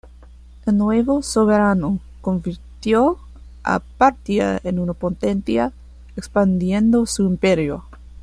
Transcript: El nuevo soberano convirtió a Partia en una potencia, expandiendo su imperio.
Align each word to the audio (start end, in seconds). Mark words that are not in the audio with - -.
El 0.65 0.79
nuevo 0.79 1.21
soberano 1.21 1.99
convirtió 2.21 3.19
a 3.63 3.77
Partia 3.77 4.59
en 4.63 4.79
una 4.79 4.93
potencia, 4.95 5.73
expandiendo 6.15 7.05
su 7.05 7.27
imperio. 7.27 7.83